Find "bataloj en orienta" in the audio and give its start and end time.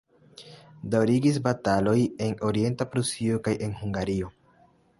1.49-2.87